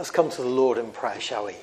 [0.00, 1.56] Let's come to the Lord in prayer, shall we?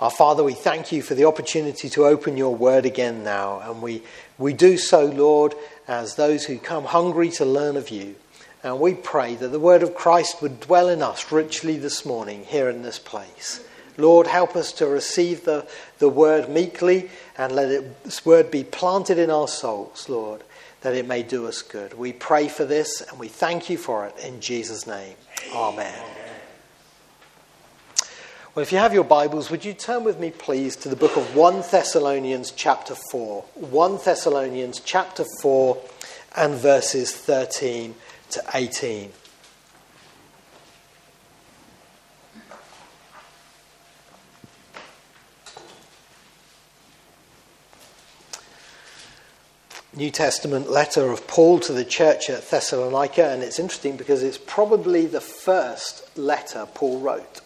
[0.00, 3.80] Our Father, we thank you for the opportunity to open your word again now, and
[3.80, 4.02] we,
[4.36, 5.54] we do so, Lord,
[5.86, 8.16] as those who come hungry to learn of you.
[8.64, 12.42] And we pray that the word of Christ would dwell in us richly this morning
[12.44, 13.64] here in this place.
[13.96, 15.68] Lord, help us to receive the,
[16.00, 20.42] the word meekly and let it, this word be planted in our souls, Lord,
[20.80, 21.96] that it may do us good.
[21.96, 25.14] We pray for this and we thank you for it in Jesus' name.
[25.54, 26.19] Amen.
[28.60, 31.16] Well, if you have your Bibles, would you turn with me, please, to the book
[31.16, 33.40] of 1 Thessalonians, chapter 4.
[33.54, 35.82] 1 Thessalonians, chapter 4,
[36.36, 37.94] and verses 13
[38.32, 39.12] to 18.
[49.96, 54.36] New Testament letter of Paul to the church at Thessalonica, and it's interesting because it's
[54.36, 57.40] probably the first letter Paul wrote.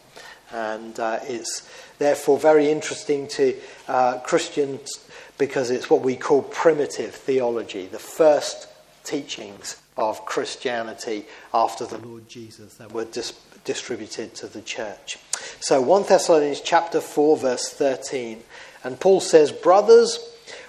[0.54, 3.56] And uh, it's therefore very interesting to
[3.88, 5.04] uh, Christians
[5.36, 8.68] because it's what we call primitive theology, the first
[9.02, 15.18] teachings of Christianity after the Lord Jesus that were dis- distributed to the church.
[15.60, 18.42] So 1 Thessalonians chapter 4 verse 13
[18.84, 20.18] and Paul says brothers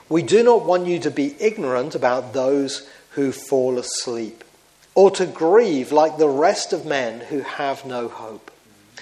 [0.08, 4.44] we do not want you to be ignorant about those who fall asleep,
[4.94, 8.52] or to grieve like the rest of men who have no hope.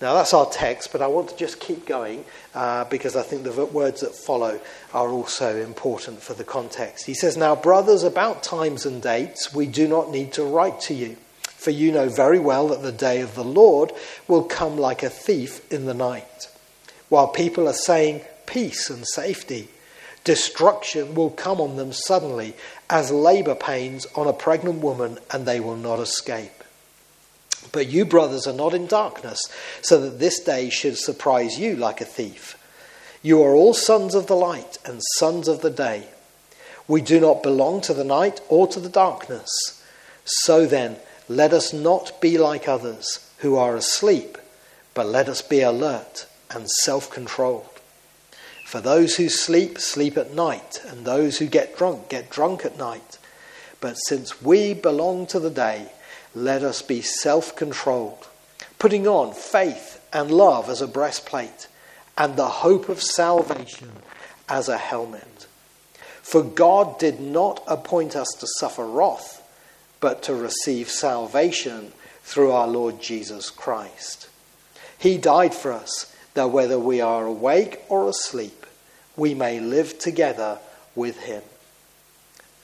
[0.00, 3.42] Now, that's our text, but I want to just keep going uh, because I think
[3.42, 4.60] the words that follow
[4.94, 7.06] are also important for the context.
[7.06, 10.94] He says, Now, brothers, about times and dates, we do not need to write to
[10.94, 13.92] you, for you know very well that the day of the Lord
[14.28, 16.48] will come like a thief in the night.
[17.08, 19.68] While people are saying peace and safety,
[20.28, 22.54] Destruction will come on them suddenly
[22.90, 26.57] as labor pains on a pregnant woman, and they will not escape.
[27.72, 29.40] But you, brothers, are not in darkness,
[29.82, 32.56] so that this day should surprise you like a thief.
[33.22, 36.08] You are all sons of the light and sons of the day.
[36.86, 39.82] We do not belong to the night or to the darkness.
[40.24, 40.96] So then,
[41.28, 44.38] let us not be like others who are asleep,
[44.94, 47.68] but let us be alert and self controlled.
[48.64, 52.78] For those who sleep, sleep at night, and those who get drunk, get drunk at
[52.78, 53.18] night.
[53.80, 55.92] But since we belong to the day,
[56.34, 58.26] let us be self controlled,
[58.78, 61.68] putting on faith and love as a breastplate,
[62.16, 63.90] and the hope of salvation
[64.48, 65.46] as a helmet.
[66.22, 69.42] For God did not appoint us to suffer wrath,
[70.00, 74.28] but to receive salvation through our Lord Jesus Christ.
[74.98, 78.66] He died for us, that whether we are awake or asleep,
[79.16, 80.58] we may live together
[80.94, 81.42] with him.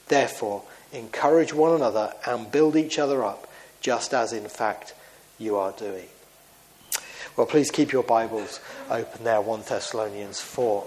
[0.09, 3.49] Therefore, encourage one another and build each other up,
[3.84, 4.95] just as in fact
[5.39, 6.06] you are doing.
[7.37, 8.59] Well, please keep your Bibles
[8.89, 10.87] open there, 1 Thessalonians 4.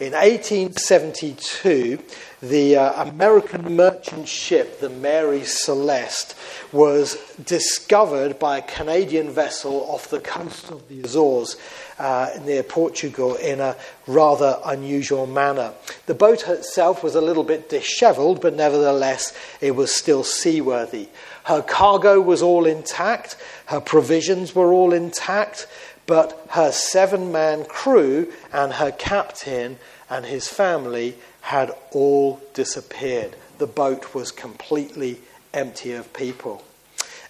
[0.00, 1.98] In 1872,
[2.40, 6.34] the uh, American merchant ship, the Mary Celeste,
[6.72, 11.56] was discovered by a Canadian vessel off the coast of the Azores
[11.98, 13.76] uh, near Portugal in a
[14.06, 15.72] rather unusual manner.
[16.06, 21.08] The boat itself was a little bit dishevelled, but nevertheless, it was still seaworthy.
[21.44, 23.36] Her cargo was all intact,
[23.66, 25.66] her provisions were all intact,
[26.06, 29.78] but her seven man crew and her captain
[30.10, 33.36] and his family had all disappeared.
[33.58, 35.20] The boat was completely
[35.52, 36.64] empty of people.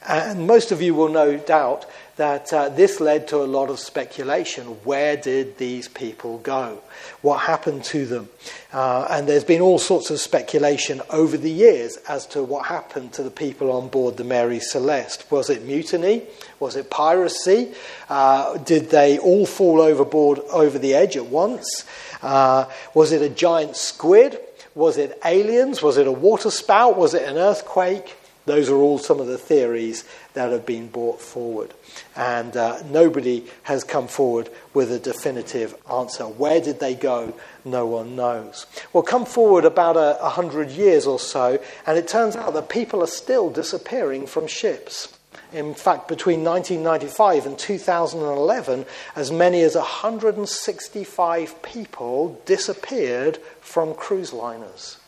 [0.07, 3.79] And most of you will no doubt that uh, this led to a lot of
[3.79, 4.67] speculation.
[4.85, 6.81] Where did these people go?
[7.23, 8.29] What happened to them?
[8.73, 13.13] Uh, and there's been all sorts of speculation over the years as to what happened
[13.15, 15.31] to the people on board the Mary Celeste.
[15.31, 16.23] Was it mutiny?
[16.61, 17.73] Was it piracy?
[18.09, 21.85] Uh, did they all fall overboard over the edge at once?
[22.23, 24.39] Uh, was it a giant squid?
[24.75, 25.83] Was it aliens?
[25.83, 26.97] Was it a water spout?
[26.97, 28.17] Was it an earthquake?
[28.47, 30.05] Those are all some of the theories
[30.35, 31.73] that have been brought forward.
[32.15, 36.25] And uh, nobody has come forward with a definitive answer.
[36.25, 37.35] Where did they go?
[37.65, 38.67] No one knows.
[38.93, 42.69] Well, come forward about a, a hundred years or so, and it turns out that
[42.69, 45.17] people are still disappearing from ships.
[45.53, 48.85] In fact, between 1995 and 2011,
[49.17, 54.99] as many as 165 people disappeared from cruise liners.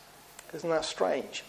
[0.53, 1.43] Isn't that strange?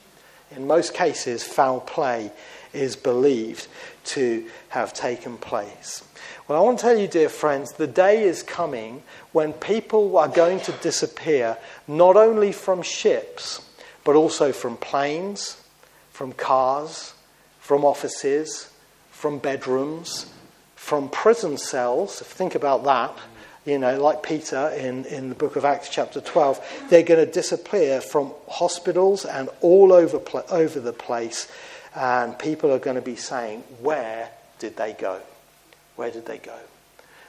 [0.54, 2.30] In most cases, foul play
[2.72, 3.66] is believed
[4.04, 6.02] to have taken place.
[6.46, 9.02] Well, I want to tell you, dear friends, the day is coming
[9.32, 13.60] when people are going to disappear not only from ships,
[14.04, 15.62] but also from planes,
[16.10, 17.14] from cars,
[17.60, 18.72] from offices,
[19.10, 20.32] from bedrooms,
[20.74, 22.20] from prison cells.
[22.20, 23.16] Think about that
[23.68, 27.30] you know, like Peter in, in the book of Acts, chapter 12, they're going to
[27.30, 31.48] disappear from hospitals and all over, pl- over the place.
[31.94, 35.20] And people are going to be saying, Where did they go?
[35.96, 36.56] Where did they go?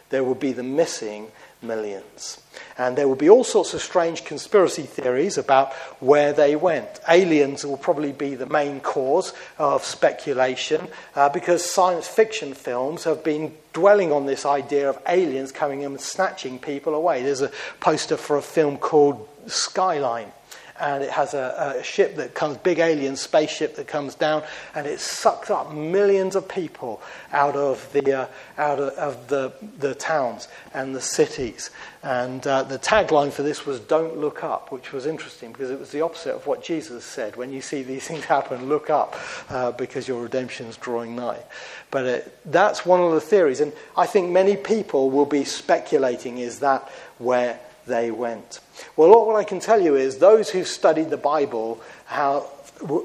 [0.09, 2.41] There will be the missing millions.
[2.77, 6.87] And there will be all sorts of strange conspiracy theories about where they went.
[7.07, 13.23] Aliens will probably be the main cause of speculation uh, because science fiction films have
[13.23, 17.23] been dwelling on this idea of aliens coming and snatching people away.
[17.23, 20.31] There's a poster for a film called Skyline
[20.79, 24.43] and it has a, a, ship that comes, big alien spaceship that comes down,
[24.75, 28.27] and it sucks up millions of people out of the uh,
[28.57, 31.69] out of, of, the the towns and the cities.
[32.01, 35.79] And uh, the tagline for this was "Don't look up," which was interesting because it
[35.79, 37.35] was the opposite of what Jesus said.
[37.35, 39.15] When you see these things happen, look up
[39.49, 41.43] uh, because your redemption is drawing nigh.
[41.91, 46.37] But it, that's one of the theories, and I think many people will be speculating:
[46.37, 48.61] is that where they went.
[48.95, 52.47] Well, what I can tell you is those who've studied the Bible how,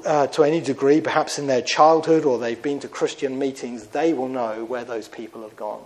[0.05, 4.13] uh, to any degree, perhaps in their childhood or they've been to Christian meetings, they
[4.13, 5.83] will know where those people have gone.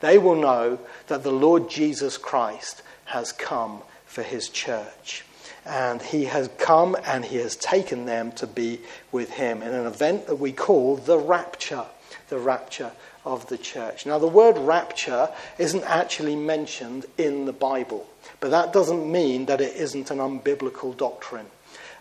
[0.00, 5.24] They will know that the Lord Jesus Christ has come for his church.
[5.64, 8.80] And he has come and he has taken them to be
[9.10, 11.86] with him in an event that we call the rapture.
[12.28, 12.92] The rapture
[13.26, 14.06] of the church.
[14.06, 15.28] Now, the word rapture
[15.58, 18.06] isn't actually mentioned in the Bible,
[18.40, 21.46] but that doesn't mean that it isn't an unbiblical doctrine.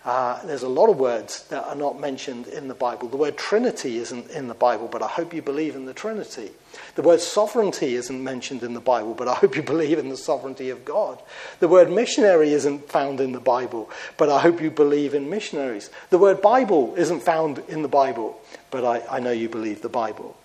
[0.06, 3.08] Uh, there's a lot of words that are not mentioned in the Bible.
[3.08, 6.52] The word Trinity isn't in the Bible, but I hope you believe in the Trinity.
[6.94, 10.18] The word sovereignty isn't mentioned in the Bible, but I hope you believe in the
[10.18, 11.20] sovereignty of God.
[11.60, 15.90] The word missionary isn't found in the Bible, but I hope you believe in missionaries.
[16.12, 18.40] The word Bible isn't found in the Bible,
[18.70, 20.38] but I, I know you believe the Bible.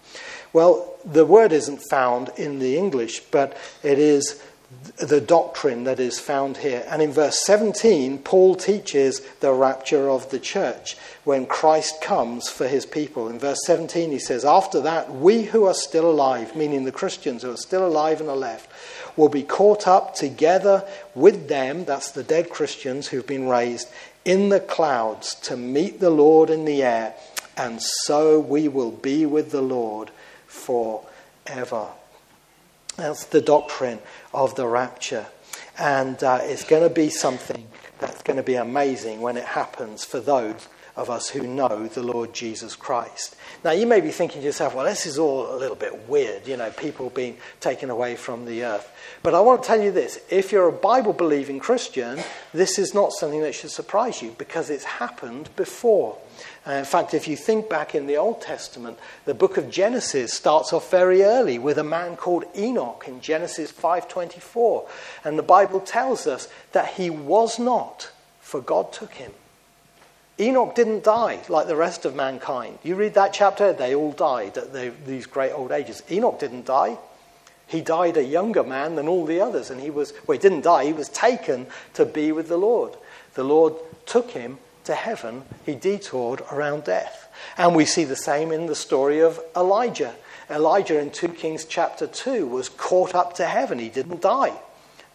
[0.53, 4.43] Well, the word isn't found in the English, but it is
[4.99, 6.85] the doctrine that is found here.
[6.89, 12.69] And in verse 17, Paul teaches the rapture of the church when Christ comes for
[12.69, 13.29] his people.
[13.29, 17.43] In verse 17, he says, After that, we who are still alive, meaning the Christians
[17.43, 18.71] who are still alive and are left,
[19.17, 23.89] will be caught up together with them, that's the dead Christians who've been raised,
[24.25, 27.15] in the clouds to meet the Lord in the air,
[27.57, 30.11] and so we will be with the Lord
[30.51, 31.87] forever.
[32.97, 34.01] That's the doctrine
[34.35, 35.27] of the rapture.
[35.79, 40.05] And uh, it's going to be something that's going to be amazing when it happens
[40.05, 43.37] for those of us who know the Lord Jesus Christ.
[43.65, 46.47] Now, you may be thinking to yourself, well, this is all a little bit weird,
[46.47, 48.91] you know, people being taken away from the earth.
[49.23, 52.21] But I want to tell you this if you're a Bible believing Christian,
[52.53, 56.17] this is not something that should surprise you because it's happened before.
[56.67, 60.33] Uh, in fact, if you think back in the Old Testament, the book of Genesis
[60.33, 64.87] starts off very early with a man called Enoch in Genesis 5:24,
[65.25, 69.33] and the Bible tells us that he was not, for God took him.
[70.41, 72.79] Enoch didn't die like the rest of mankind.
[72.83, 76.03] You read that chapter, they all died at the, these great old ages.
[76.11, 76.97] Enoch didn't die.
[77.67, 80.63] He died a younger man than all the others, and he was, well, he didn't
[80.63, 82.97] die, he was taken to be with the Lord.
[83.35, 83.75] The Lord
[84.07, 87.29] took him to heaven, he detoured around death.
[87.57, 90.15] And we see the same in the story of Elijah.
[90.51, 94.59] Elijah in 2 Kings chapter 2 was caught up to heaven, he didn't die.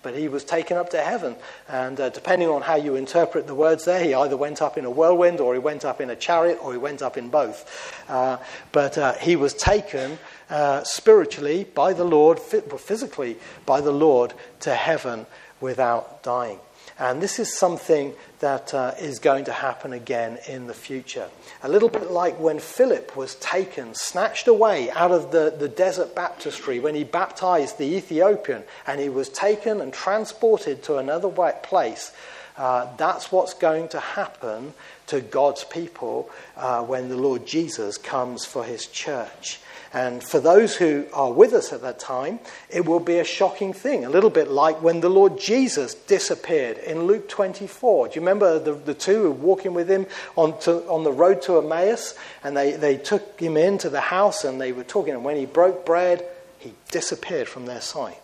[0.06, 1.36] But he was taken up to heaven.
[1.68, 4.86] And uh, depending on how you interpret the words there, he either went up in
[4.86, 8.06] a whirlwind, or he went up in a chariot, or he went up in both.
[8.08, 8.38] Uh,
[8.72, 10.20] but uh, he was taken
[10.52, 15.26] uh, spiritually by the Lord, physically by the Lord, to heaven
[15.60, 16.60] without dying.
[16.98, 21.30] And this is something that uh, is going to happen again in the future.
[21.62, 26.16] A little bit like when Philip was taken, snatched away out of the, the desert
[26.16, 31.30] baptistry when he baptized the Ethiopian, and he was taken and transported to another
[31.64, 32.14] place.
[32.58, 34.74] Uh, that's what's going to happen
[35.08, 39.60] to God's people uh, when the Lord Jesus comes for his church.
[39.96, 43.72] And for those who are with us at that time, it will be a shocking
[43.72, 48.10] thing, a little bit like when the Lord Jesus disappeared in Luke 24.
[48.10, 51.14] Do you remember the, the two who were walking with him on, to, on the
[51.14, 52.14] road to Emmaus?
[52.44, 55.14] And they, they took him into the house and they were talking.
[55.14, 56.26] And when he broke bread,
[56.60, 58.20] he disappeared from their sight.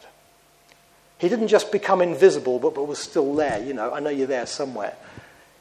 [1.21, 3.63] He didn't just become invisible, but, but was still there.
[3.63, 4.95] You know, I know you're there somewhere.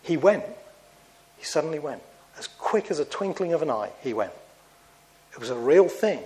[0.02, 0.45] He went.
[1.37, 2.00] He suddenly went.
[2.38, 4.33] As quick as a twinkling of an eye, he went.
[5.35, 6.23] It was a real thing.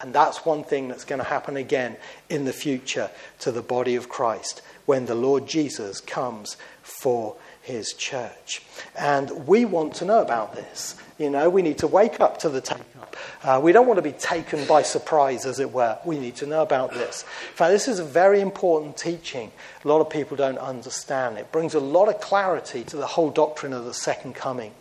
[0.00, 1.98] And that's one thing that's going to happen again
[2.30, 7.92] in the future to the body of Christ when the Lord Jesus comes for his
[7.92, 8.62] church.
[8.96, 10.96] And we want to know about this.
[11.18, 13.16] You know, we need to wake up to the take up.
[13.42, 15.98] Uh, we don't want to be taken by surprise, as it were.
[16.04, 17.22] We need to know about this.
[17.22, 19.50] In fact, this is a very important teaching.
[19.84, 21.36] A lot of people don't understand.
[21.36, 24.72] It brings a lot of clarity to the whole doctrine of the second coming.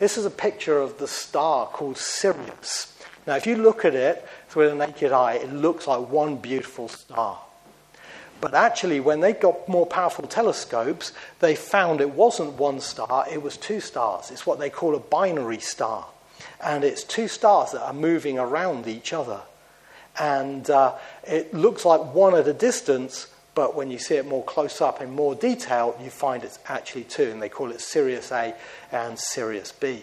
[0.00, 2.92] This is a picture of the star called Sirius.
[3.24, 6.88] Now, if you look at it through the naked eye, it looks like one beautiful
[6.88, 7.40] star.
[8.40, 13.42] But actually, when they got more powerful telescopes, they found it wasn't one star, it
[13.42, 14.30] was two stars.
[14.30, 16.06] It's what they call a binary star.
[16.62, 19.40] And it's two stars that are moving around each other.
[20.18, 24.44] And uh, it looks like one at a distance, but when you see it more
[24.44, 28.32] close up in more detail, you find it's actually two, and they call it Sirius
[28.32, 28.54] A
[28.92, 30.02] and Sirius B.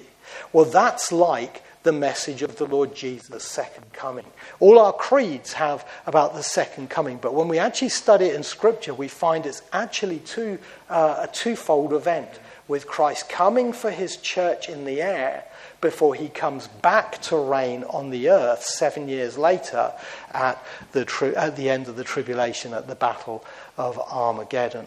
[0.51, 4.25] Well, that's like the message of the Lord Jesus' second coming.
[4.59, 8.43] All our creeds have about the second coming, but when we actually study it in
[8.43, 10.59] Scripture, we find it's actually two,
[10.89, 12.29] uh, a twofold event
[12.67, 15.43] with Christ coming for his church in the air
[15.81, 19.91] before he comes back to reign on the earth seven years later
[20.31, 20.63] at
[20.93, 23.43] the, tri- at the end of the tribulation at the Battle
[23.77, 24.85] of Armageddon.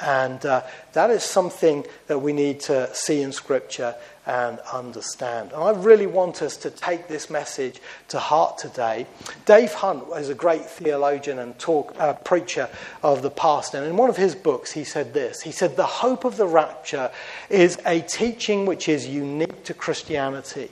[0.00, 3.96] And uh, that is something that we need to see in Scripture
[4.28, 5.52] and understand.
[5.52, 9.06] And I really want us to take this message to heart today.
[9.46, 12.68] Dave Hunt is a great theologian and talk, uh, preacher
[13.02, 15.86] of the past, and in one of his books, he said this He said, The
[15.86, 17.10] hope of the rapture
[17.48, 20.70] is a teaching which is unique to Christianity.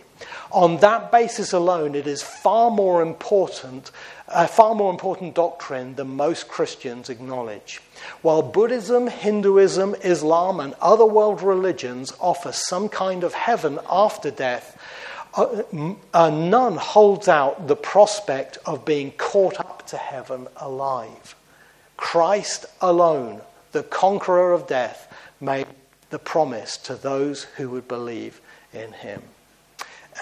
[0.51, 3.91] On that basis alone, it is far more important,
[4.29, 7.81] a far more important doctrine than most Christians acknowledge.
[8.23, 14.77] While Buddhism, Hinduism, Islam, and other world religions offer some kind of heaven after death,
[15.35, 15.63] uh,
[16.15, 21.37] uh, none holds out the prospect of being caught up to heaven alive.
[21.97, 23.43] Christ alone,
[23.73, 25.67] the conqueror of death, made
[26.11, 28.41] the promise to those who would believe
[28.73, 29.23] in him.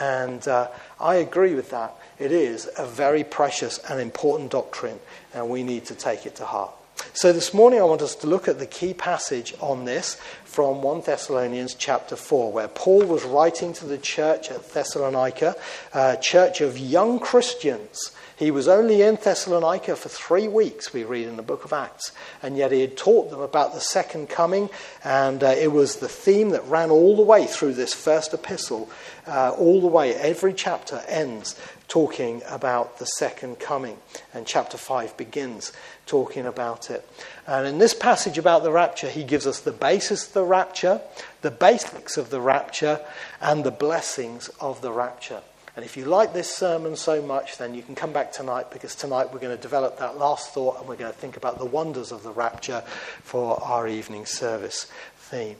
[0.00, 0.68] And uh,
[1.00, 1.96] I agree with that.
[2.18, 5.00] It is a very precious and important doctrine,
[5.32, 6.74] and we need to take it to heart.
[7.12, 10.82] So this morning I want us to look at the key passage on this from
[10.82, 15.56] 1 Thessalonians chapter 4, where Paul was writing to the church at Thessalonica,
[15.92, 18.12] a church of young Christians.
[18.36, 22.10] He was only in Thessalonica for three weeks, we read in the book of Acts,
[22.42, 24.70] and yet he had taught them about the second coming,
[25.04, 28.90] and uh, it was the theme that ran all the way through this first epistle,
[29.28, 30.16] uh, all the way.
[30.16, 31.54] Every chapter ends
[31.86, 33.98] talking about the second coming,
[34.32, 35.72] and chapter 5 begins
[36.06, 37.08] talking about it.
[37.46, 41.00] And in this passage about the rapture, he gives us the basis of the rapture,
[41.42, 43.00] the basics of the rapture,
[43.40, 45.42] and the blessings of the rapture.
[45.76, 48.94] And if you like this sermon so much, then you can come back tonight because
[48.94, 51.64] tonight we're going to develop that last thought and we're going to think about the
[51.64, 52.82] wonders of the rapture
[53.22, 55.56] for our evening service theme.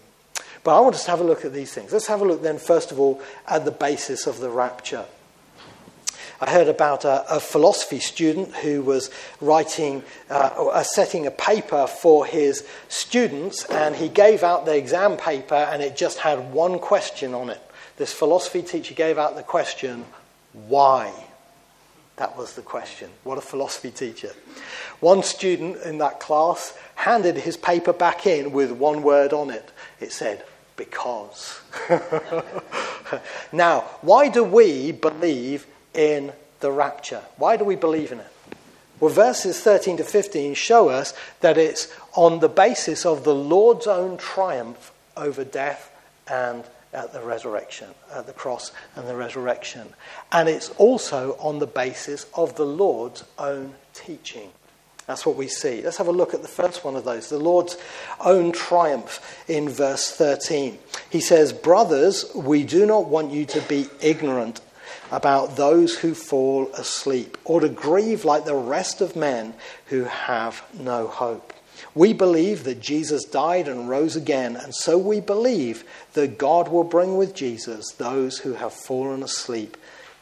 [0.62, 1.92] But I want us to have a look at these things.
[1.92, 5.04] Let's have a look then, first of all, at the basis of the rapture.
[6.40, 12.26] I heard about a, a philosophy student who was writing, uh, setting a paper for
[12.26, 17.34] his students, and he gave out the exam paper, and it just had one question
[17.34, 17.60] on it.
[17.96, 20.04] This philosophy teacher gave out the question,
[20.52, 21.12] why?
[22.16, 23.10] That was the question.
[23.24, 24.32] What a philosophy teacher.
[25.00, 29.70] One student in that class handed his paper back in with one word on it.
[30.00, 30.44] It said,
[30.76, 31.60] because.
[33.52, 37.22] now, why do we believe in the rapture.
[37.36, 38.32] Why do we believe in it?
[38.98, 43.86] Well, verses 13 to 15 show us that it's on the basis of the Lord's
[43.86, 45.90] own triumph over death
[46.26, 49.92] and at the resurrection, at the cross and the resurrection.
[50.32, 54.50] And it's also on the basis of the Lord's own teaching.
[55.06, 55.82] That's what we see.
[55.82, 57.76] Let's have a look at the first one of those the Lord's
[58.20, 60.78] own triumph in verse 13.
[61.10, 64.60] He says, Brothers, we do not want you to be ignorant
[65.10, 69.54] about those who fall asleep, or to grieve like the rest of men
[69.86, 71.53] who have no hope.
[71.94, 75.84] We believe that Jesus died and rose again, and so we believe
[76.14, 79.76] that God will bring with Jesus those who have fallen asleep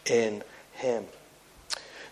[0.04, 0.42] in
[0.74, 1.06] him.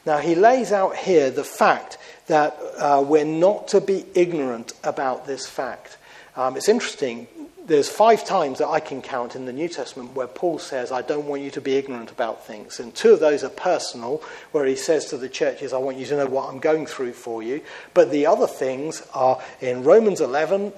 [0.07, 5.26] Now, he lays out here the fact that uh, we're not to be ignorant about
[5.26, 5.99] this fact.
[6.37, 7.26] Um, it's interesting
[7.71, 11.03] there's five times that I can count in the New Testament where Paul says, I
[11.03, 12.81] don't want you to be ignorant about things.
[12.81, 16.05] And two of those are personal, where he says to the churches, I want you
[16.07, 17.61] to know what I'm going through for you.
[17.95, 20.73] But the other things are in Romans 11,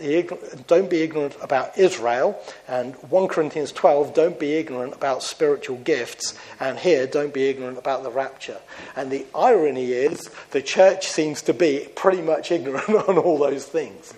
[0.66, 6.38] don't be ignorant about Israel, and 1 Corinthians 12, don't be ignorant about spiritual gifts,
[6.60, 8.60] and here, don't be ignorant about the rapture.
[8.96, 13.64] And the irony is, the church seems to be pretty much ignorant on all those
[13.64, 14.12] things.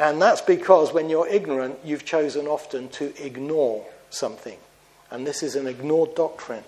[0.00, 4.56] And that's because when you're ignorant, you've chosen often to ignore something.
[5.10, 6.64] And this is an ignored doctrine.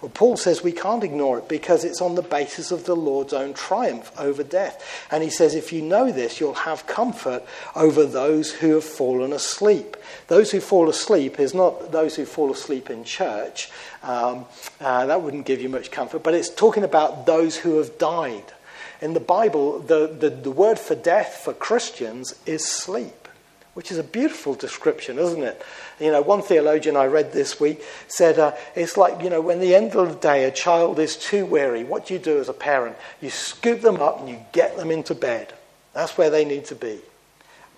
[0.00, 3.32] Well, Paul says we can't ignore it because it's on the basis of the Lord's
[3.32, 5.06] own triumph over death.
[5.12, 7.44] And he says, if you know this, you'll have comfort
[7.76, 9.96] over those who have fallen asleep.
[10.26, 13.70] Those who fall asleep is not those who fall asleep in church.
[14.02, 14.46] Um,
[14.80, 16.24] uh, that wouldn't give you much comfort.
[16.24, 18.52] But it's talking about those who have died.
[19.02, 23.26] In the Bible, the, the, the word for death for Christians is sleep,
[23.74, 25.60] which is a beautiful description, isn't it?
[25.98, 29.58] You know, one theologian I read this week said uh, it's like, you know, when
[29.58, 32.48] the end of the day a child is too weary, what do you do as
[32.48, 32.96] a parent?
[33.20, 35.52] You scoop them up and you get them into bed.
[35.94, 37.00] That's where they need to be.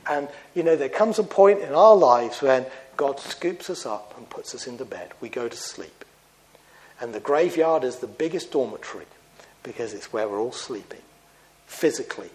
[0.07, 2.67] And, you know, there comes a point in our lives when
[2.99, 5.13] God scoops us up and puts us into bed.
[5.23, 6.05] We go to sleep.
[7.01, 9.07] And the graveyard is the biggest dormitory
[9.63, 11.01] because it's where we're all sleeping
[11.67, 12.31] physically.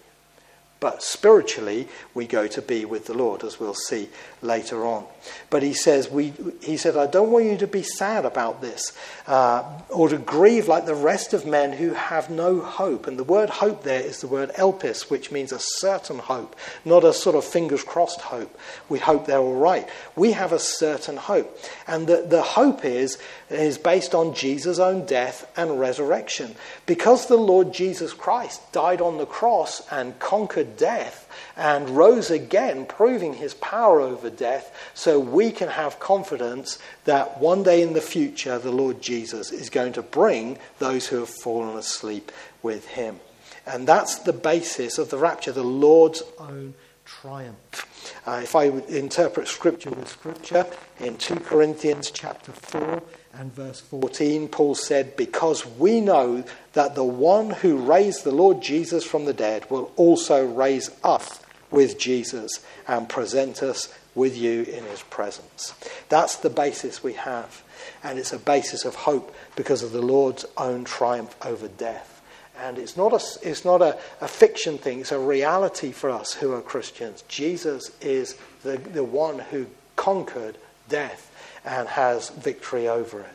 [0.80, 4.08] But spiritually, we go to be with the Lord, as we'll see
[4.40, 5.04] later on.
[5.50, 6.32] But he says, we,
[6.62, 8.96] he said, I don't want you to be sad about this
[9.26, 13.06] uh, or to grieve like the rest of men who have no hope.
[13.06, 17.04] And the word hope there is the word elpis, which means a certain hope, not
[17.04, 18.58] a sort of fingers crossed hope.
[18.88, 19.86] We hope they're all right.
[20.16, 21.58] We have a certain hope.
[21.86, 23.18] And the, the hope is,
[23.50, 26.54] is based on Jesus' own death and resurrection.
[26.86, 32.86] Because the Lord Jesus Christ died on the cross and conquered death and rose again,
[32.86, 38.00] proving his power over death, so we can have confidence that one day in the
[38.00, 43.20] future the Lord Jesus is going to bring those who have fallen asleep with him.
[43.66, 46.74] And that's the basis of the rapture, the Lord's own
[47.20, 48.22] triumph.
[48.26, 50.66] Uh, if I would interpret Scripture with Scripture,
[51.00, 53.02] in 2 Corinthians chapter 4
[53.34, 58.62] and verse 14, Paul said, Because we know that the one who raised the Lord
[58.62, 64.62] Jesus from the dead will also raise us with Jesus and present us with you
[64.62, 65.74] in his presence.
[66.08, 67.62] That's the basis we have.
[68.02, 72.19] And it's a basis of hope because of the Lord's own triumph over death.
[72.60, 76.34] And it's not, a, it's not a, a fiction thing, it's a reality for us
[76.34, 77.24] who are Christians.
[77.26, 81.32] Jesus is the, the one who conquered death
[81.64, 83.26] and has victory over it.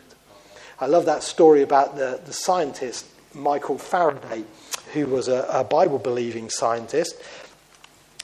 [0.80, 4.44] I love that story about the, the scientist Michael Faraday,
[4.94, 7.16] who was a, a Bible believing scientist.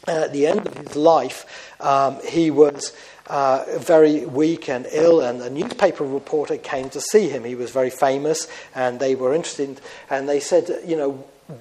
[0.07, 2.95] And at the end of his life, um, he was
[3.31, 7.45] uh, very weak and ill, and a newspaper reporter came to see him.
[7.45, 9.79] He was very famous, and they were interested.
[10.09, 11.11] And they said, You know,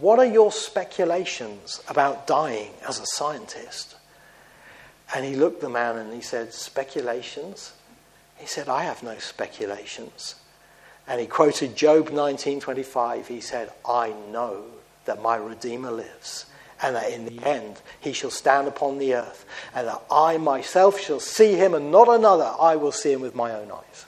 [0.00, 3.94] what are your speculations about dying as a scientist?
[5.14, 7.72] And he looked the man and he said, Speculations?
[8.36, 10.34] He said, I have no speculations.
[11.06, 13.26] And he quoted Job 19:25.
[13.26, 14.64] He said, I know
[15.04, 16.46] that my Redeemer lives,
[16.82, 21.00] and that in the end he shall stand upon the earth, and that I myself
[21.00, 22.52] shall see him, and not another.
[22.58, 24.06] I will see him with my own eyes.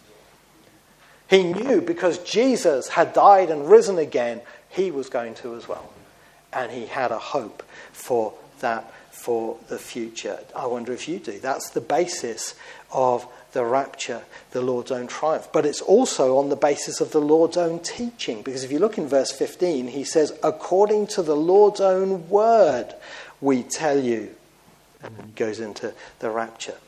[1.29, 5.91] He knew because Jesus had died and risen again, he was going to as well.
[6.53, 10.40] And he had a hope for that for the future.
[10.57, 11.38] I wonder if you do.
[11.38, 12.55] That's the basis
[12.90, 15.48] of the rapture, the Lord's own triumph.
[15.53, 18.42] But it's also on the basis of the Lord's own teaching.
[18.42, 22.94] Because if you look in verse 15, he says, according to the Lord's own word,
[23.40, 24.35] we tell you.
[25.03, 26.79] And goes into the rapture.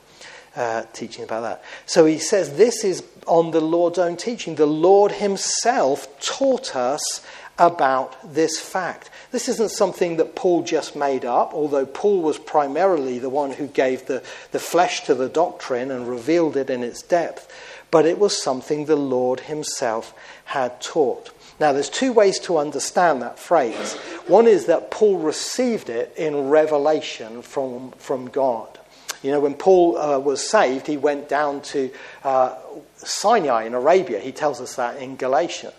[0.56, 1.64] Uh, teaching about that.
[1.86, 4.54] So he says this is on the Lord's own teaching.
[4.54, 7.24] The Lord himself taught us
[7.58, 9.10] about this fact.
[9.30, 13.66] This isn't something that Paul just made up, although Paul was primarily the one who
[13.68, 17.52] gave the, the flesh to the doctrine and revealed it in its depth,
[17.90, 20.14] but it was something the Lord himself
[20.46, 21.30] had taught.
[21.60, 23.94] Now, there's two ways to understand that phrase.
[24.26, 28.80] One is that Paul received it in revelation from, from God.
[29.24, 31.90] You know, when Paul uh, was saved, he went down to
[32.24, 32.56] uh,
[32.98, 34.20] Sinai in Arabia.
[34.20, 35.72] He tells us that in Galatia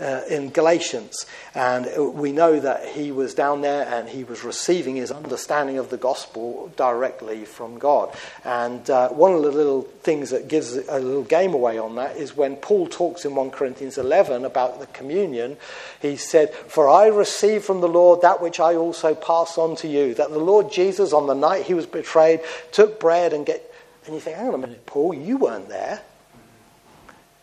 [0.00, 1.26] uh, in Galatians.
[1.54, 5.90] And we know that he was down there and he was receiving his understanding of
[5.90, 8.14] the gospel directly from God.
[8.44, 12.16] And uh, one of the little things that gives a little game away on that
[12.16, 15.56] is when Paul talks in 1 Corinthians 11 about the communion,
[16.00, 19.88] he said, For I received from the Lord that which I also pass on to
[19.88, 22.40] you, that the Lord Jesus, on the night he was betrayed,
[22.72, 23.70] took bread and get.
[24.06, 26.02] And you think, hang on a minute, Paul, you weren't there.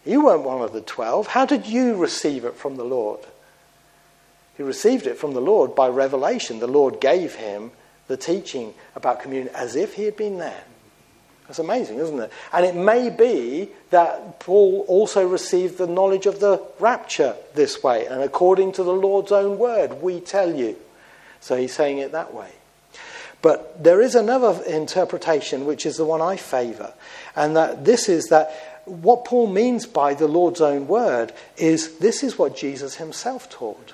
[0.05, 1.27] You weren't one of the twelve.
[1.27, 3.19] How did you receive it from the Lord?
[4.57, 6.59] He received it from the Lord by revelation.
[6.59, 7.71] The Lord gave him
[8.07, 10.63] the teaching about communion as if he had been there.
[11.47, 12.31] That's amazing, isn't it?
[12.53, 18.05] And it may be that Paul also received the knowledge of the rapture this way.
[18.05, 20.77] And according to the Lord's own word, we tell you.
[21.41, 22.51] So he's saying it that way.
[23.41, 26.93] But there is another interpretation, which is the one I favour.
[27.35, 32.23] And that this is that what Paul means by the Lord's own word is this
[32.23, 33.93] is what Jesus himself taught.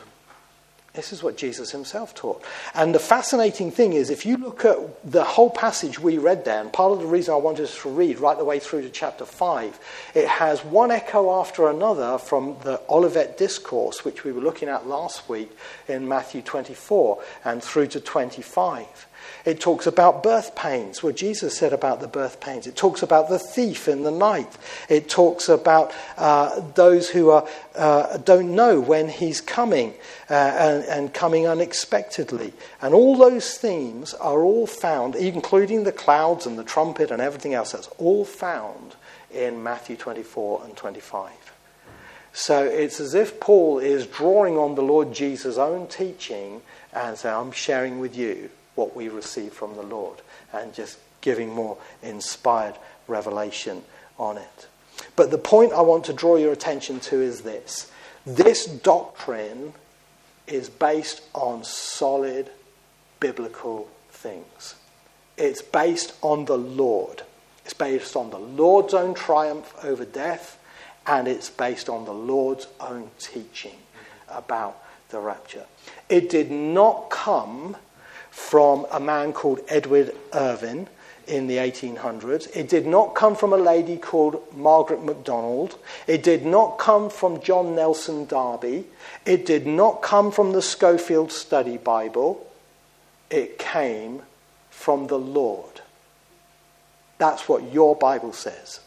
[0.97, 2.43] This is what Jesus himself taught.
[2.73, 6.59] And the fascinating thing is, if you look at the whole passage we read there,
[6.59, 8.89] and part of the reason I wanted us to read right the way through to
[8.89, 9.79] chapter 5,
[10.15, 14.87] it has one echo after another from the Olivet Discourse, which we were looking at
[14.87, 15.55] last week
[15.87, 19.07] in Matthew 24 and through to 25.
[19.47, 22.67] It talks about birth pains, what Jesus said about the birth pains.
[22.67, 24.57] It talks about the thief in the night.
[24.89, 29.93] It talks about uh, those who are, uh, don't know when he's coming
[30.29, 32.51] uh, and, and coming unexpectedly.
[32.81, 37.53] And all those themes are all found, including the clouds and the trumpet and everything
[37.53, 38.97] else, that's all found
[39.31, 41.31] in Matthew 24 and 25.
[42.33, 47.33] So it's as if Paul is drawing on the Lord Jesus' own teaching and saying,
[47.33, 50.21] I'm sharing with you what we receive from the Lord
[50.53, 52.75] and just giving more inspired
[53.07, 53.83] revelation
[54.17, 54.67] on it.
[55.15, 57.91] But the point I want to draw your attention to is this
[58.25, 59.73] this doctrine
[60.47, 62.49] is based on solid
[63.19, 64.75] biblical things.
[65.37, 67.23] It's based on the Lord.
[67.63, 70.57] It's based on the Lord's own triumph over death,
[71.05, 73.75] and it's based on the Lord's own teaching
[74.29, 75.65] about the rapture.
[76.09, 77.77] It did not come
[78.37, 80.87] from a man called Edward Irving
[81.25, 82.55] in the 1800s.
[82.55, 85.75] It did not come from a lady called Margaret MacDonald.
[86.05, 88.85] It did not come from John Nelson Darby.
[89.25, 92.47] It did not come from the Scofield Study Bible.
[93.31, 94.21] It came
[94.69, 95.81] from the Lord.
[97.17, 98.79] That's what your Bible says.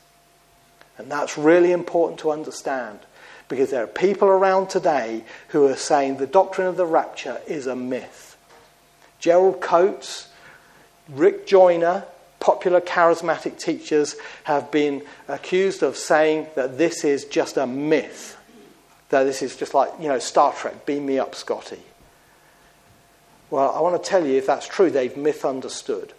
[0.97, 3.01] And that's really important to understand
[3.49, 7.67] because there are people around today who are saying the doctrine of the rapture is
[7.67, 8.31] a myth.
[9.21, 10.29] Gerald Coates,
[11.09, 12.05] Rick Joyner,
[12.41, 18.37] popular charismatic teachers have been accused of saying that this is just a myth.
[19.11, 21.81] That this is just like, you know, Star Trek, beam me up, Scotty.
[23.51, 26.15] Well, I want to tell you if that's true, they've misunderstood.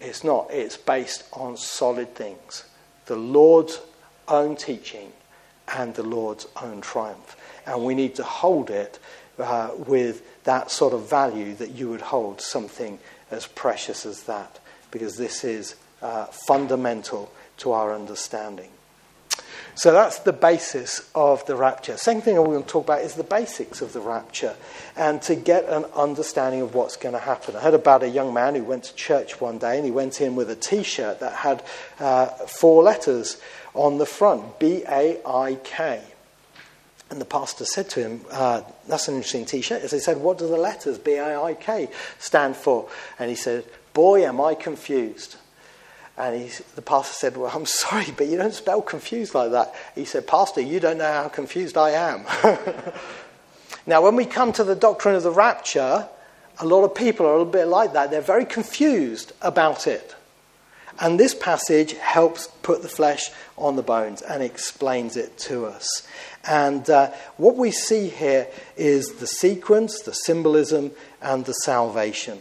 [0.00, 2.64] It's not, it's based on solid things
[3.06, 3.80] the Lord's
[4.28, 5.12] own teaching
[5.76, 7.36] and the Lord's own triumph.
[7.66, 8.98] And we need to hold it
[9.38, 12.98] uh, with that sort of value that you would hold something
[13.30, 18.70] as precious as that, because this is uh, fundamental to our understanding.
[19.76, 21.96] So that's the basis of the rapture.
[21.96, 24.54] Second thing I want to talk about is the basics of the rapture
[24.96, 27.56] and to get an understanding of what's going to happen.
[27.56, 30.20] I heard about a young man who went to church one day and he went
[30.20, 31.64] in with a t shirt that had
[31.98, 33.40] uh, four letters
[33.72, 36.02] on the front B A I K.
[37.10, 39.82] And the pastor said to him, uh, That's an interesting t shirt.
[39.82, 41.88] As he said, What do the letters B A I K
[42.18, 42.88] stand for?
[43.18, 45.36] And he said, Boy, am I confused.
[46.16, 49.74] And he, the pastor said, Well, I'm sorry, but you don't spell confused like that.
[49.94, 52.24] He said, Pastor, you don't know how confused I am.
[53.86, 56.08] now, when we come to the doctrine of the rapture,
[56.60, 58.10] a lot of people are a little bit like that.
[58.10, 60.14] They're very confused about it.
[61.00, 66.06] And this passage helps put the flesh on the bones and explains it to us.
[66.46, 72.40] And uh, what we see here is the sequence, the symbolism, and the salvation.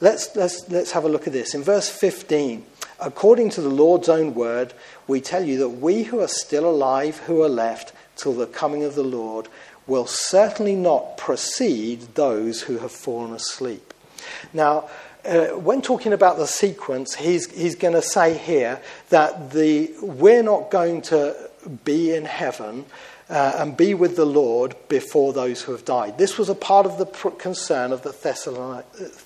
[0.00, 1.54] Let's, let's, let's have a look at this.
[1.54, 2.64] In verse 15,
[3.00, 4.74] according to the Lord's own word,
[5.06, 8.84] we tell you that we who are still alive, who are left till the coming
[8.84, 9.48] of the Lord,
[9.86, 13.94] will certainly not precede those who have fallen asleep.
[14.52, 14.88] Now,
[15.26, 20.42] uh, when talking about the sequence, he's, he's going to say here that the, we're
[20.42, 21.34] not going to
[21.84, 22.84] be in heaven
[23.30, 26.18] uh, and be with the Lord before those who have died.
[26.18, 28.12] This was a part of the concern of the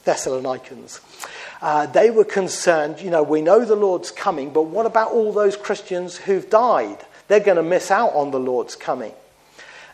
[0.04, 1.00] Thessalonians.
[1.60, 5.32] Uh, they were concerned, you know, we know the Lord's coming, but what about all
[5.32, 6.98] those Christians who've died?
[7.26, 9.12] They're going to miss out on the Lord's coming.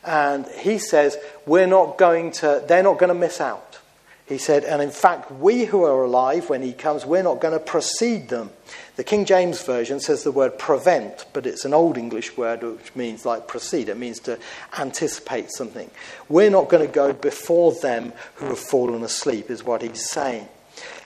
[0.04, 3.78] And he says, we're not going to, they're not going to miss out.
[4.26, 7.52] He said, and in fact, we who are alive when he comes, we're not going
[7.52, 8.50] to precede them.
[8.96, 12.94] The King James Version says the word prevent, but it's an Old English word which
[12.94, 13.90] means like precede.
[13.90, 14.38] It means to
[14.78, 15.90] anticipate something.
[16.30, 20.48] We're not going to go before them who have fallen asleep, is what he's saying.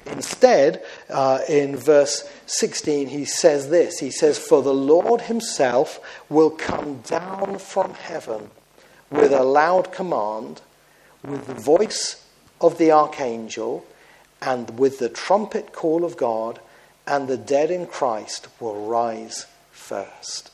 [0.07, 6.51] Instead, uh, in verse 16, he says this He says, For the Lord himself will
[6.51, 8.51] come down from heaven
[9.11, 10.63] with a loud command,
[11.25, 12.25] with the voice
[12.61, 13.87] of the archangel,
[14.41, 16.61] and with the trumpet call of God,
[17.07, 20.51] and the dead in Christ will rise first.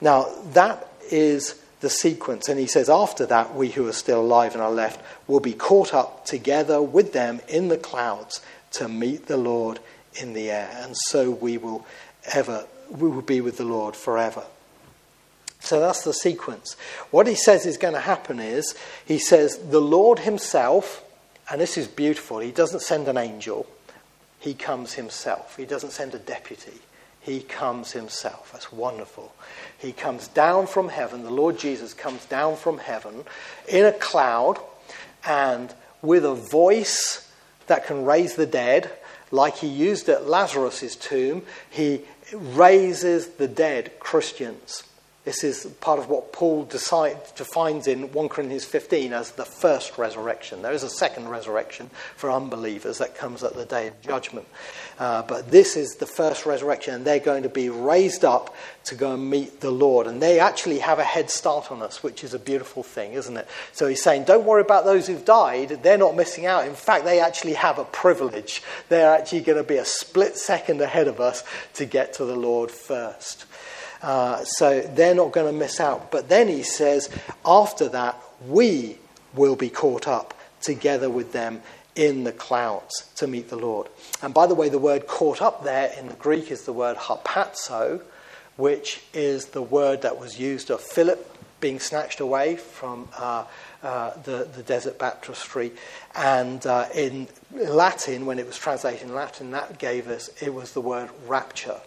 [0.00, 2.48] Now, that is the sequence.
[2.48, 5.52] And he says, after that, we who are still alive and are left will be
[5.52, 8.40] caught up together with them in the clouds
[8.72, 9.80] to meet the Lord
[10.14, 10.70] in the air.
[10.82, 11.86] And so we will
[12.32, 14.44] ever, we will be with the Lord forever.
[15.60, 16.74] So that's the sequence.
[17.10, 21.04] What he says is going to happen is, he says, the Lord himself,
[21.50, 23.66] and this is beautiful, he doesn't send an angel,
[24.38, 25.56] he comes himself.
[25.56, 26.78] He doesn't send a deputy,
[27.20, 28.50] he comes himself.
[28.52, 29.34] That's wonderful.
[29.78, 33.24] He comes down from heaven, the Lord Jesus comes down from heaven
[33.68, 34.58] in a cloud
[35.26, 37.30] and with a voice
[37.66, 38.90] that can raise the dead,
[39.30, 44.82] like he used at Lazarus' tomb, he raises the dead Christians.
[45.22, 50.62] This is part of what Paul defines in 1 Corinthians 15 as the first resurrection.
[50.62, 54.48] There is a second resurrection for unbelievers that comes at the day of judgment.
[54.98, 58.94] Uh, but this is the first resurrection, and they're going to be raised up to
[58.94, 60.06] go and meet the Lord.
[60.06, 63.36] And they actually have a head start on us, which is a beautiful thing, isn't
[63.36, 63.46] it?
[63.72, 65.80] So he's saying, don't worry about those who've died.
[65.82, 66.66] They're not missing out.
[66.66, 68.62] In fact, they actually have a privilege.
[68.88, 72.36] They're actually going to be a split second ahead of us to get to the
[72.36, 73.44] Lord first.
[74.02, 76.10] Uh, so they're not going to miss out.
[76.10, 77.08] But then he says,
[77.44, 78.96] after that, we
[79.34, 81.62] will be caught up together with them
[81.94, 83.88] in the clouds to meet the Lord.
[84.22, 86.96] And by the way, the word caught up there in the Greek is the word
[86.96, 88.02] harpazo,
[88.56, 91.26] which is the word that was used of Philip
[91.60, 93.44] being snatched away from uh,
[93.82, 95.72] uh, the, the desert baptistry.
[96.14, 100.72] And uh, in Latin, when it was translated in Latin, that gave us, it was
[100.72, 101.80] the word rapture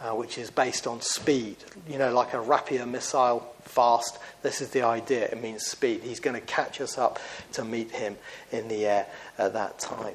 [0.00, 1.56] uh, which is based on speed.
[1.88, 4.18] You know, like a rapier missile fast.
[4.42, 5.26] This is the idea.
[5.26, 6.02] It means speed.
[6.02, 7.18] He's going to catch us up
[7.52, 8.16] to meet him
[8.50, 9.06] in the air
[9.38, 10.14] at that time.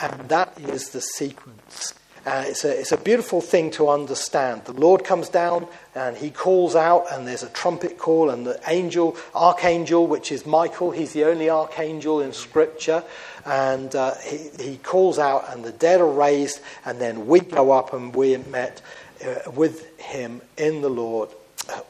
[0.00, 1.94] And that is the sequence.
[2.24, 4.64] Uh, it's, a, it's a beautiful thing to understand.
[4.64, 8.58] The Lord comes down and he calls out, and there's a trumpet call, and the
[8.66, 13.04] angel, archangel, which is Michael, he's the only archangel in Scripture,
[13.44, 17.72] and uh, he, he calls out, and the dead are raised, and then we go
[17.72, 18.80] up and we met
[19.24, 21.28] uh, with him in the Lord,
[21.68, 21.80] uh,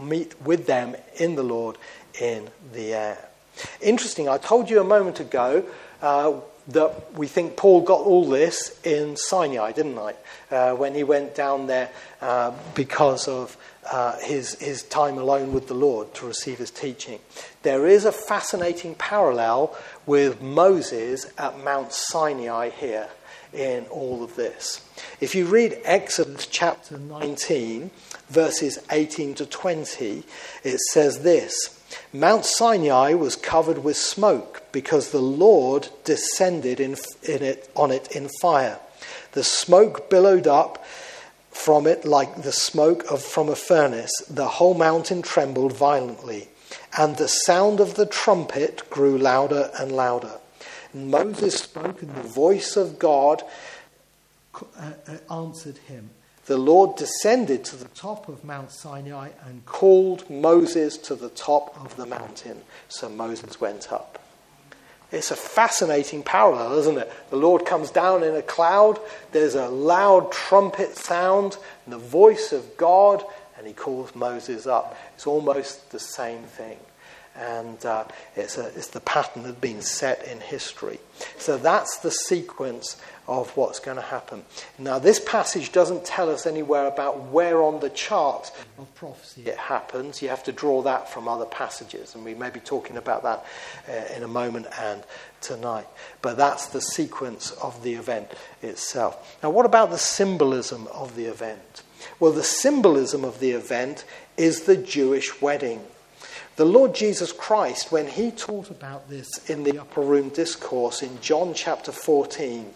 [0.00, 1.76] meet with them in the Lord
[2.20, 3.28] in the air.
[3.80, 5.64] Interesting, I told you a moment ago
[6.00, 10.14] uh, that we think Paul got all this in Sinai, didn't I?
[10.50, 13.56] Uh, when he went down there uh, because of
[13.90, 17.18] uh, his, his time alone with the Lord to receive his teaching.
[17.62, 23.08] There is a fascinating parallel with Moses at Mount Sinai here
[23.52, 24.80] in all of this.
[25.20, 27.90] If you read Exodus chapter 19,
[28.28, 30.22] verses 18 to 20,
[30.64, 31.81] it says this
[32.12, 38.14] Mount Sinai was covered with smoke because the Lord descended in, in it, on it
[38.14, 38.78] in fire.
[39.32, 40.84] The smoke billowed up
[41.50, 44.12] from it like the smoke of, from a furnace.
[44.28, 46.48] The whole mountain trembled violently,
[46.98, 50.38] and the sound of the trumpet grew louder and louder.
[50.92, 53.42] Moses spoke, and the voice of God
[54.54, 56.10] uh, uh, answered him.
[56.46, 61.80] The Lord descended to the top of Mount Sinai and called Moses to the top
[61.84, 62.62] of the mountain.
[62.88, 64.18] So Moses went up.
[65.12, 67.12] It's a fascinating parallel, isn't it?
[67.30, 68.98] The Lord comes down in a cloud,
[69.30, 73.22] there's a loud trumpet sound, the voice of God,
[73.58, 74.96] and he calls Moses up.
[75.14, 76.78] It's almost the same thing.
[77.34, 78.04] And uh,
[78.36, 80.98] it's, a, it's the pattern that's been set in history.
[81.38, 84.42] So that's the sequence of what's going to happen.
[84.78, 89.56] Now, this passage doesn't tell us anywhere about where on the chart of prophecy it
[89.56, 90.20] happens.
[90.20, 93.46] You have to draw that from other passages, and we may be talking about that
[93.88, 95.04] uh, in a moment and
[95.40, 95.86] tonight.
[96.20, 98.28] But that's the sequence of the event
[98.60, 99.38] itself.
[99.42, 101.82] Now, what about the symbolism of the event?
[102.18, 104.04] Well, the symbolism of the event
[104.36, 105.80] is the Jewish wedding.
[106.56, 111.18] The Lord Jesus Christ, when he taught about this in the upper room discourse in
[111.22, 112.66] John chapter 14,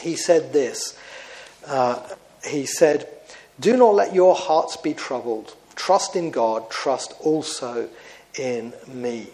[0.00, 0.96] he said this.
[1.66, 2.00] Uh,
[2.46, 3.08] he said,
[3.58, 5.56] Do not let your hearts be troubled.
[5.74, 7.88] Trust in God, trust also
[8.38, 9.26] in me.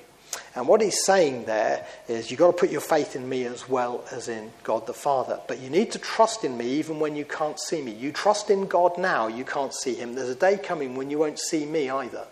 [0.55, 3.69] And what he's saying there is you've got to put your faith in me as
[3.69, 5.39] well as in God the Father.
[5.47, 7.93] But you need to trust in me even when you can't see me.
[7.93, 10.15] You trust in God now, you can't see him.
[10.15, 12.27] There's a day coming when you won't see me either.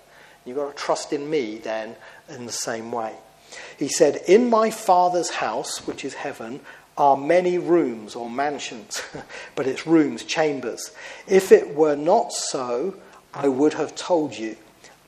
[0.44, 1.96] You've got to trust in me then
[2.28, 3.14] in the same way.
[3.78, 6.60] He said, In my Father's house, which is heaven,
[6.96, 9.02] are many rooms or mansions,
[9.54, 10.92] but it's rooms, chambers.
[11.26, 12.94] If it were not so,
[13.32, 14.56] I would have told you.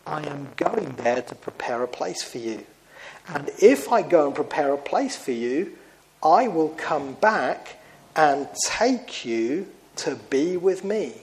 [0.06, 2.64] I am going there to prepare a place for you.
[3.28, 5.76] And if I go and prepare a place for you,
[6.22, 7.80] I will come back
[8.14, 11.14] and take you to be with me,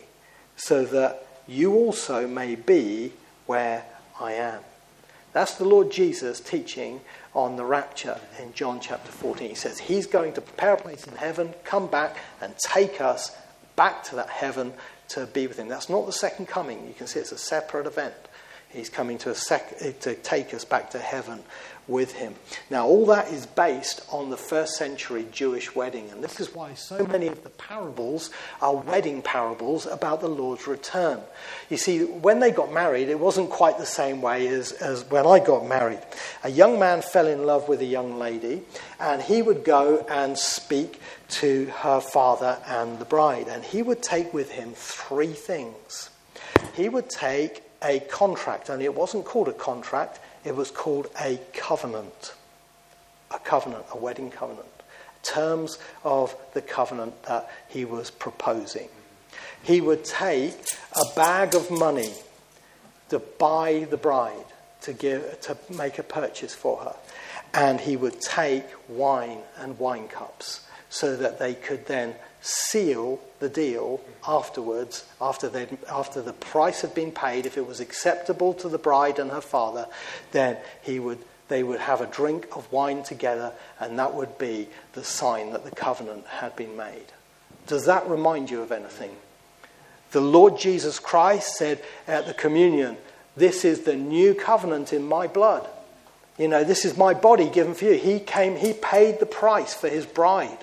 [0.56, 3.14] so that you also may be
[3.46, 3.86] where
[4.24, 4.62] I am.
[5.34, 7.02] That's the Lord Jesus teaching
[7.36, 9.50] on the rapture in John chapter 14.
[9.50, 13.36] He says he's going to prepare a place in heaven, come back, and take us
[13.76, 14.74] back to that heaven
[15.10, 15.68] to be with him.
[15.68, 16.88] That's not the second coming.
[16.88, 18.14] You can see it's a separate event.
[18.74, 21.44] He's coming to, sec- eh, to take us back to heaven
[21.88, 22.34] with him.
[22.70, 26.74] Now, all that is based on the first century Jewish wedding, and this is why
[26.76, 28.32] so many of the parables
[28.62, 31.20] are wedding parables about the Lord's return.
[31.70, 35.28] You see, when they got married, it wasn't quite the same way as, as when
[35.28, 36.00] I got married.
[36.44, 38.62] A young man fell in love with a young lady,
[39.00, 44.02] and he would go and speak to her father and the bride, and he would
[44.02, 46.10] take with him three things.
[46.76, 51.40] He would take a contract, only it wasn't called a contract, it was called a
[51.54, 52.34] covenant.
[53.32, 54.68] A covenant, a wedding covenant.
[55.24, 58.90] Terms of the covenant that he was proposing.
[59.64, 60.58] He would take
[60.94, 62.14] a bag of money
[63.10, 64.46] to buy the bride,
[64.82, 66.96] to, give, to make a purchase for her.
[67.54, 70.62] And he would take wine and wine cups
[70.94, 75.50] so that they could then seal the deal afterwards, after,
[75.90, 77.48] after the price had been paid.
[77.48, 79.88] If it was acceptable to the bride and her father,
[80.34, 84.68] then he would, they would have a drink of wine together, and that would be
[84.94, 87.08] the sign that the covenant had been made.
[87.66, 89.16] Does that remind you of anything?
[90.12, 92.98] The Lord Jesus Christ said at the communion,
[93.36, 95.68] This is the new covenant in my blood.
[96.38, 97.94] You know, this is my body given for you.
[97.94, 100.60] He came, he paid the price for his bride.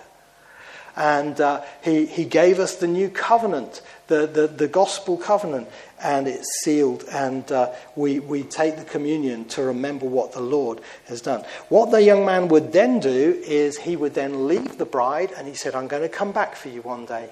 [1.00, 5.66] And uh, he, he gave us the new covenant, the, the, the gospel covenant,
[6.02, 7.04] and it's sealed.
[7.10, 11.42] And uh, we, we take the communion to remember what the Lord has done.
[11.70, 15.48] What the young man would then do is he would then leave the bride and
[15.48, 17.30] he said, I'm going to come back for you one day.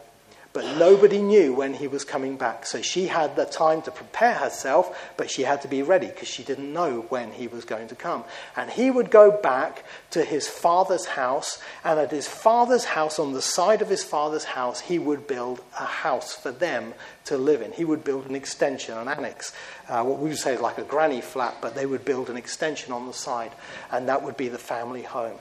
[0.59, 2.66] But nobody knew when he was coming back.
[2.66, 6.27] So she had the time to prepare herself, but she had to be ready because
[6.27, 8.25] she didn't know when he was going to come.
[8.57, 13.35] And he would go back to his father's house, and at his father's house, on
[13.35, 16.92] the side of his father's house, he would build a house for them
[17.27, 17.71] to live in.
[17.71, 19.53] He would build an extension, an annex,
[19.88, 22.37] uh, what we would say is like a granny flat, but they would build an
[22.37, 23.53] extension on the side,
[23.92, 25.38] and that would be the family home.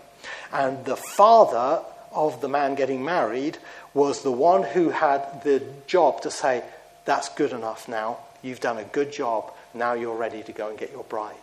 [0.53, 3.57] And the father of the man getting married
[3.93, 6.63] was the one who had the job to say,
[7.05, 8.17] That's good enough now.
[8.41, 9.51] You've done a good job.
[9.73, 11.35] Now you're ready to go and get your bride.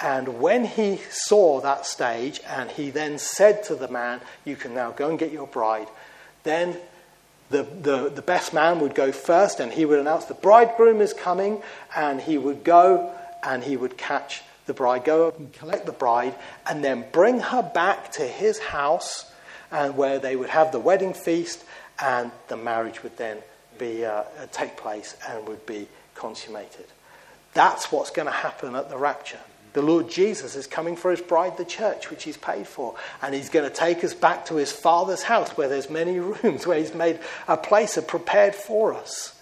[0.00, 4.74] And when he saw that stage and he then said to the man, You can
[4.74, 5.88] now go and get your bride,
[6.42, 6.76] then
[7.48, 11.12] the, the, the best man would go first and he would announce, The bridegroom is
[11.12, 11.62] coming.
[11.94, 15.92] And he would go and he would catch the bride, go up and collect the
[15.92, 16.34] bride,
[16.68, 19.32] and then bring her back to his house
[19.70, 21.64] and where they would have the wedding feast
[22.00, 23.38] and the marriage would then
[23.78, 26.86] be, uh, take place and would be consummated.
[27.54, 29.40] That's what's going to happen at the rapture.
[29.72, 32.94] The Lord Jesus is coming for his bride, the church, which he's paid for.
[33.20, 36.66] And he's going to take us back to his Father's house where there's many rooms,
[36.66, 39.38] where he's made a place prepared for us.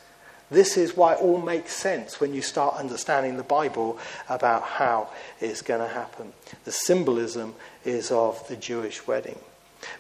[0.51, 5.09] This is why it all makes sense when you start understanding the Bible about how
[5.41, 6.33] it's going to happen.
[6.65, 9.39] The symbolism is of the Jewish wedding.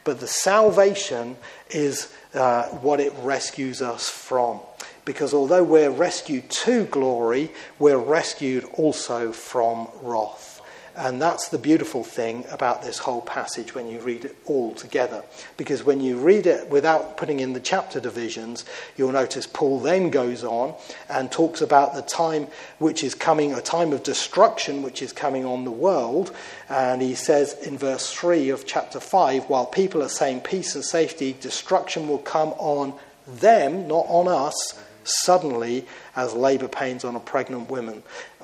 [0.05, 1.37] But the salvation
[1.71, 4.61] is uh, what it rescues us from.
[5.05, 10.54] because although we're rescued to glory, we're rescued also from wrath.
[10.97, 15.25] And that's the beautiful thing about this whole passage when you read it all together.
[15.57, 18.65] Because when you read it without putting in the chapter divisions,
[18.97, 20.75] you'll notice Paul then goes on
[21.09, 22.47] and talks about the time
[22.79, 26.35] which is coming, a time of destruction which is coming on the world.
[26.69, 30.85] And he says in verse 3 of chapter 5 while people are saying peace and
[30.85, 32.95] safety, destruction will come on
[33.27, 38.03] them, not on us, suddenly as labor pains on a pregnant woman,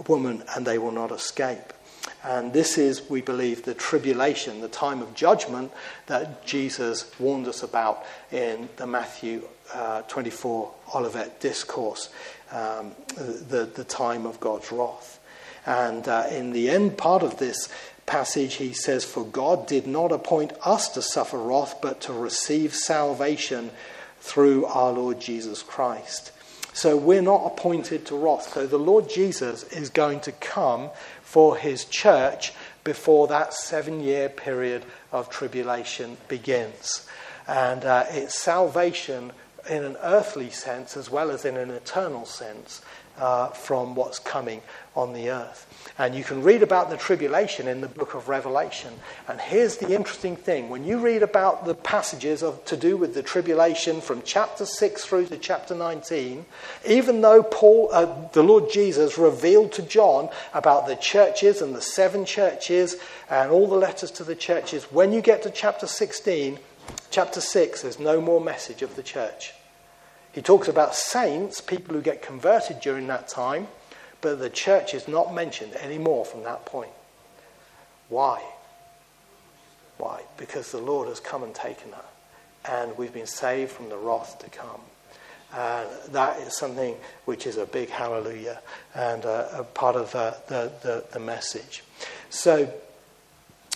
[0.09, 1.73] woman and they will not escape.
[2.25, 5.73] And this is, we believe, the tribulation, the time of judgment
[6.07, 9.43] that Jesus warned us about in the Matthew
[9.75, 12.11] uh, 24 Olivet Discourse,
[12.51, 15.21] um, the, the time of God's wrath.
[15.67, 17.69] And uh, in the end part of this
[18.07, 22.75] passage, he says, For God did not appoint us to suffer wrath, but to receive
[22.75, 23.71] salvation
[24.21, 26.33] through our Lord Jesus Christ.
[26.73, 28.53] So we're not appointed to wrath.
[28.53, 30.91] So the Lord Jesus is going to come
[31.31, 32.53] for his church
[32.83, 37.07] before that seven year period of tribulation begins.
[37.47, 39.31] And uh, it's salvation
[39.69, 42.83] in an earthly sense as well as in an eternal sense
[43.21, 44.63] uh, from what's coming
[44.97, 45.67] on the earth.
[45.99, 48.93] And you can read about the tribulation in the book of Revelation.
[49.29, 53.15] And here's the interesting thing when you read about the passages of, to do with
[53.15, 56.47] the tribulation from chapter 6 through to chapter 19,
[56.89, 61.83] even though Paul, uh, the Lord Jesus revealed to John about the churches and the
[61.83, 62.97] seven churches
[63.29, 66.59] and all the letters to the churches, when you get to chapter 16,
[67.11, 69.53] chapter 6, there's no more message of the church.
[70.33, 73.69] He talks about saints, people who get converted during that time.
[74.21, 76.91] But the church is not mentioned anymore from that point.
[78.09, 78.43] Why?
[79.97, 80.23] Why?
[80.37, 82.05] Because the Lord has come and taken her,
[82.65, 84.81] and we've been saved from the wrath to come.
[85.53, 88.61] Uh, that is something which is a big hallelujah
[88.95, 91.83] and uh, a part of uh, the, the, the, message.
[92.29, 92.73] So,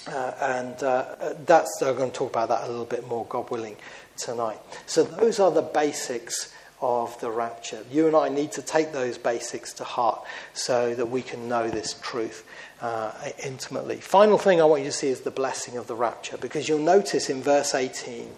[0.07, 3.51] uh, and uh, that's, I'm going to talk about that a little bit more, God
[3.51, 3.77] willing,
[4.17, 4.59] tonight.
[4.87, 7.83] So, those are the basics of the rapture.
[7.91, 11.71] You and I need to take those basics to heart so that we can know
[11.71, 12.47] this truth
[12.83, 13.13] uh,
[13.43, 13.97] intimately.
[13.97, 16.79] Final thing I want you to see is the blessing of the rapture, because you'll
[16.81, 18.29] notice in verse 18,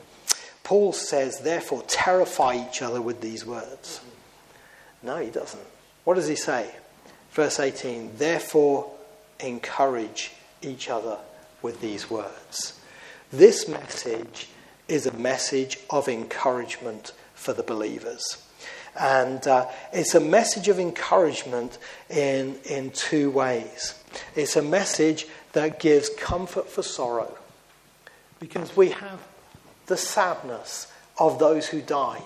[0.63, 4.01] Paul says, Therefore, terrify each other with these words.
[5.03, 5.67] No, he doesn't.
[6.05, 6.71] What does he say?
[7.33, 8.93] Verse 18, Therefore,
[9.41, 11.19] encourage each other
[11.63, 12.81] with these words.
[13.33, 14.49] This message
[14.89, 18.43] is a message of encouragement for the believers.
[18.99, 21.79] And uh, it's a message of encouragement
[22.09, 24.03] in, in two ways.
[24.35, 27.37] It's a message that gives comfort for sorrow,
[28.41, 29.21] because we have
[29.87, 32.23] the sadness of those who die.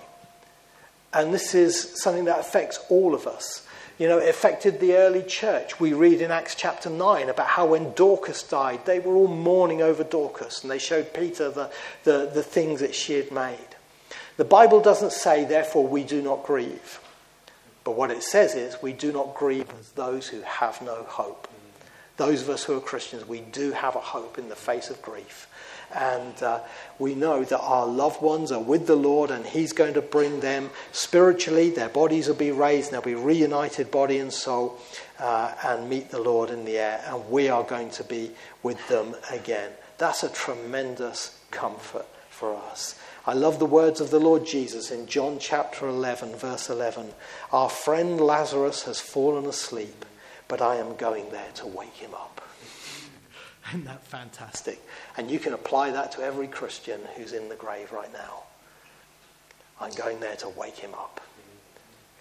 [1.13, 3.67] And this is something that affects all of us.
[4.01, 5.79] You know, it affected the early church.
[5.79, 9.83] We read in Acts chapter 9 about how when Dorcas died, they were all mourning
[9.83, 11.71] over Dorcas, and they showed Peter the,
[12.05, 13.59] the, the things that she had made.
[14.39, 16.99] The Bible doesn't say, therefore, we do not grieve.
[17.85, 21.47] But what it says is, we do not grieve as those who have no hope.
[22.17, 25.03] Those of us who are Christians, we do have a hope in the face of
[25.03, 25.47] grief.
[25.95, 26.61] And uh,
[26.99, 30.41] we know that our loved ones are with the Lord and He's going to bring
[30.41, 31.71] them spiritually.
[31.71, 34.79] Their bodies will be raised, and they'll be reunited, body and soul,
[35.19, 37.05] uh, and meet the Lord in the air.
[37.07, 38.31] And we are going to be
[38.63, 39.71] with them again.
[39.99, 42.99] That's a tremendous comfort for us.
[43.27, 47.13] I love the words of the Lord Jesus in John chapter 11, verse 11.
[47.53, 50.07] Our friend Lazarus has fallen asleep,
[50.49, 52.41] but I am going there to wake him up.
[53.71, 54.81] Isn't that fantastic?
[55.17, 58.43] And you can apply that to every Christian who's in the grave right now.
[59.81, 61.21] I'm going there to wake him up.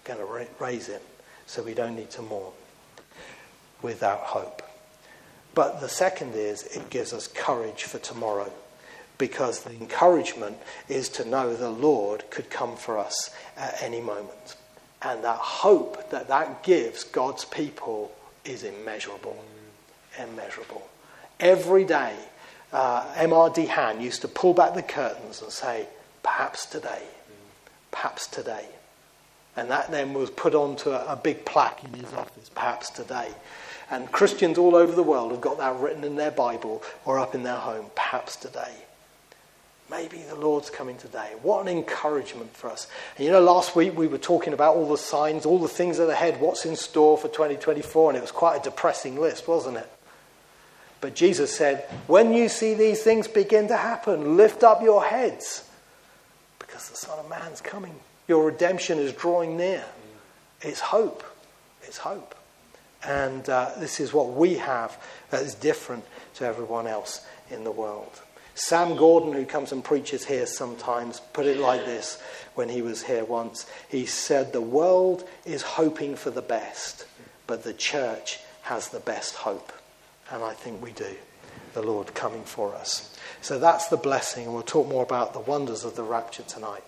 [0.08, 1.02] I'm going to raise him
[1.46, 2.52] so we don't need to mourn
[3.82, 4.62] without hope.
[5.54, 8.52] But the second is it gives us courage for tomorrow
[9.18, 10.56] because the encouragement
[10.88, 14.56] is to know the Lord could come for us at any moment.
[15.02, 18.12] And that hope that that gives God's people
[18.44, 19.44] is immeasurable.
[20.18, 20.88] Immeasurable.
[21.40, 22.14] Every day,
[22.72, 23.50] uh, M.R.
[23.50, 25.86] DeHaan used to pull back the curtains and say,
[26.22, 27.02] perhaps today,
[27.90, 28.66] perhaps today.
[29.56, 33.30] And that then was put onto a, a big plaque in his office, perhaps today.
[33.90, 37.34] And Christians all over the world have got that written in their Bible or up
[37.34, 38.72] in their home, perhaps today.
[39.90, 41.32] Maybe the Lord's coming today.
[41.42, 42.86] What an encouragement for us.
[43.16, 45.96] And you know, last week we were talking about all the signs, all the things
[45.98, 49.48] that are ahead, what's in store for 2024, and it was quite a depressing list,
[49.48, 49.90] wasn't it?
[51.00, 55.68] But Jesus said, When you see these things begin to happen, lift up your heads
[56.58, 57.94] because the Son of Man's coming.
[58.28, 59.84] Your redemption is drawing near.
[60.60, 61.24] It's hope.
[61.82, 62.34] It's hope.
[63.02, 64.96] And uh, this is what we have
[65.30, 68.20] that is different to everyone else in the world.
[68.54, 72.20] Sam Gordon, who comes and preaches here sometimes, put it like this
[72.54, 73.64] when he was here once.
[73.88, 77.06] He said, The world is hoping for the best,
[77.46, 79.72] but the church has the best hope.
[80.30, 81.16] And I think we do.
[81.74, 83.16] The Lord coming for us.
[83.42, 86.82] So that's the blessing, and we'll talk more about the wonders of the rapture tonight.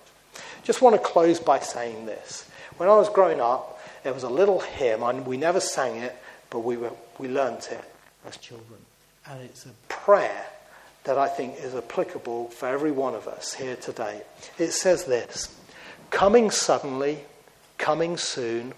[0.65, 2.49] Just want to close by saying this.
[2.77, 6.17] When I was growing up, there was a little hymn, and we never sang it,
[6.51, 7.85] but we, were, we learnt it
[8.27, 8.81] as children.
[9.27, 10.47] And it's a prayer
[11.05, 14.23] that I think is applicable for every one of us here today.
[14.59, 15.55] It says this
[16.11, 17.19] Coming suddenly,
[17.79, 18.75] coming soon,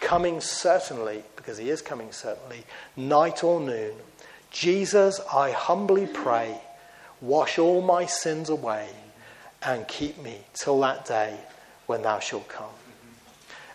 [0.00, 2.64] coming certainly, because he is coming certainly,
[2.96, 3.94] night or noon,
[4.50, 6.60] Jesus, I humbly pray,
[7.20, 8.88] wash all my sins away
[9.62, 11.36] and keep me till that day
[11.86, 12.66] when thou shalt come.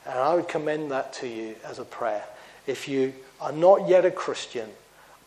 [0.05, 2.24] And I would commend that to you as a prayer.
[2.65, 4.69] If you are not yet a Christian,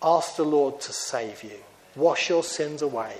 [0.03, 1.59] ask the Lord to save you
[1.97, 3.15] wash your sins away,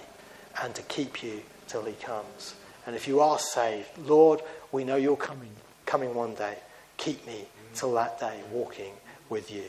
[0.63, 2.55] and to keep you till he comes.
[2.87, 4.41] And if you are saved, Lord,
[4.73, 5.51] we know you're coming,
[5.87, 6.57] coming one day.
[6.97, 8.93] Keep me till that day walking
[9.29, 9.65] with you.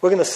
[0.00, 0.34] We're going to sing.